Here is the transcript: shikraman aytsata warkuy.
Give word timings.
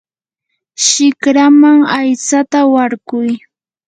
shikraman 0.85 1.79
aytsata 1.97 2.59
warkuy. 2.73 3.29